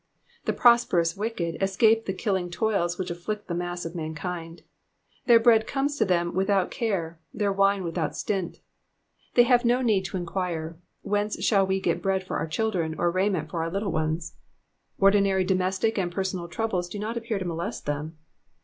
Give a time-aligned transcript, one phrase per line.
[0.43, 4.63] ''^ The prosperous wicked escape the killing toils which afflict the mass of mankind;
[5.27, 8.61] their bread comes to them without care, their wine without stint.
[9.35, 13.11] They have no need to enquire," Whence shall we get bread for our children, or
[13.11, 14.33] raiment for our little ones?''
[14.97, 18.17] Ordinary domestic and personal troubles do not appear to molest them.